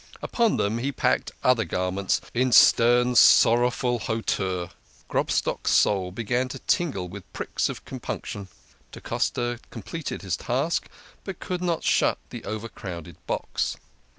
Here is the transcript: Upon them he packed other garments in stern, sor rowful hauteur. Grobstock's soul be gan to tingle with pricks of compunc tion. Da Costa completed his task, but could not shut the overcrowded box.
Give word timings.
Upon 0.19 0.57
them 0.57 0.79
he 0.79 0.91
packed 0.91 1.31
other 1.43 1.63
garments 1.63 2.21
in 2.33 2.51
stern, 2.51 3.13
sor 3.13 3.59
rowful 3.59 3.99
hauteur. 3.99 4.69
Grobstock's 5.07 5.69
soul 5.69 6.11
be 6.11 6.23
gan 6.23 6.47
to 6.47 6.57
tingle 6.57 7.07
with 7.07 7.31
pricks 7.33 7.69
of 7.69 7.85
compunc 7.85 8.25
tion. 8.25 8.47
Da 8.91 8.99
Costa 8.99 9.59
completed 9.69 10.23
his 10.23 10.37
task, 10.37 10.87
but 11.23 11.39
could 11.39 11.61
not 11.61 11.83
shut 11.83 12.17
the 12.31 12.43
overcrowded 12.45 13.17
box. 13.27 13.77